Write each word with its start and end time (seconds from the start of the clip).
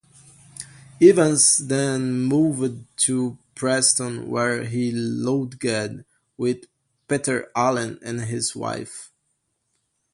Evans 0.99 1.57
then 1.67 2.21
moved 2.23 2.87
to 2.97 3.37
Preston 3.53 4.27
where 4.31 4.63
he 4.63 4.91
lodged 4.91 5.61
with 6.37 6.63
Peter 7.07 7.51
Allen 7.55 7.99
and 8.01 8.19
his 8.21 8.55
wife. 8.55 9.11